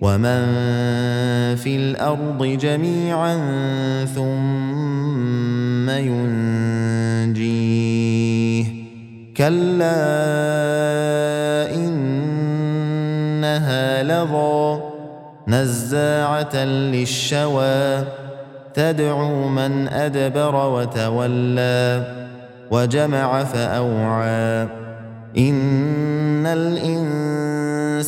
ومن 0.00 0.40
في 1.56 1.76
الأرض 1.76 2.44
جميعا 2.44 3.34
ثم 4.04 5.90
ينجيه 5.90 7.60
كلا 9.36 10.00
انها 13.44 14.02
لظى 14.02 14.80
نزاعه 15.48 16.56
للشوى 16.64 18.04
تدعو 18.74 19.48
من 19.48 19.88
ادبر 19.88 20.54
وتولى 20.54 22.04
وجمع 22.70 23.44
فاوعى 23.44 24.68
ان 25.38 26.46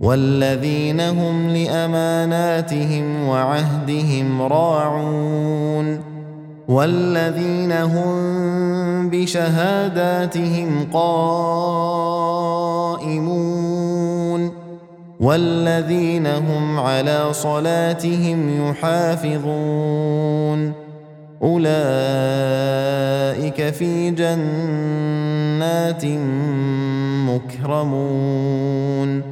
والذين 0.00 1.00
هم 1.00 1.48
لأماناتهم 1.48 3.28
وعهدهم 3.28 4.42
راعون 4.42 6.00
والذين 6.68 7.72
هم 7.72 9.10
بشهاداتهم 9.10 10.86
قائمون 10.92 12.12
والذين 15.20 16.26
هم 16.26 16.80
على 16.80 17.28
صلاتهم 17.32 18.70
يحافظون 18.70 20.72
أولئك 21.42 21.72
في 23.70 24.10
جنات 24.10 26.04
مكرمون 27.28 29.31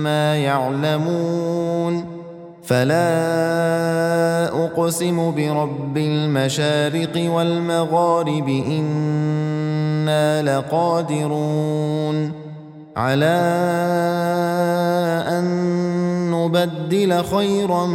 مما 0.00 0.36
يعلمون 0.36 2.04
فلا 2.62 3.04
أقسم 4.64 5.34
برب 5.34 5.96
المشارق 5.96 7.30
والمغارب 7.30 8.48
إنا 8.48 10.42
لقادرون 10.42 12.32
على 12.96 13.40
أن 15.28 15.44
نبدل 16.30 17.24
خيرا 17.24 17.86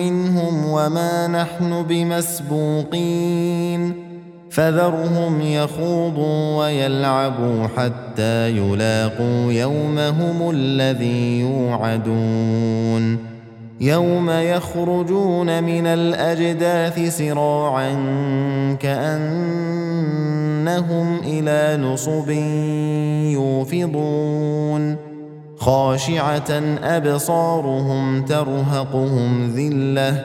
منهم 0.00 0.68
وما 0.70 1.26
نحن 1.26 1.82
بمسبوقين 1.82 3.24
فذرهم 4.54 5.40
يخوضوا 5.40 6.58
ويلعبوا 6.58 7.66
حتى 7.76 8.50
يلاقوا 8.50 9.52
يومهم 9.52 10.50
الذي 10.50 11.40
يوعدون. 11.40 13.18
يوم 13.80 14.30
يخرجون 14.30 15.62
من 15.64 15.86
الأجداث 15.86 17.16
سراعا 17.18 17.92
كأنهم 18.80 19.98
إلى 21.24 21.82
نصب 21.82 22.30
يوفضون. 23.32 24.96
خاشعة 25.58 26.50
أبصارهم 26.82 28.24
ترهقهم 28.24 29.50
ذلة 29.56 30.24